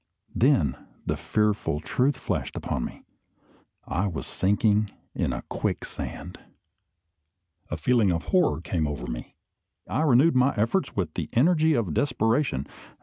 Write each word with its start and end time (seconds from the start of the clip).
Then 0.33 0.87
the 1.05 1.15
fearful 1.15 1.79
truth 1.79 2.17
flashed 2.17 2.55
upon 2.55 2.83
me: 2.83 3.03
I 3.85 4.07
was 4.07 4.25
sinking 4.25 4.89
in 5.13 5.31
a 5.31 5.43
quicksand. 5.43 6.39
A 7.69 7.77
feeling 7.77 8.11
of 8.11 8.25
horror 8.29 8.61
came 8.61 8.87
over 8.87 9.05
me. 9.05 9.35
I 9.87 10.01
renewed 10.01 10.35
my 10.35 10.55
efforts 10.55 10.95
with 10.95 11.13
the 11.13 11.29
energy 11.33 11.75
of 11.75 11.93
desperation. 11.93 12.65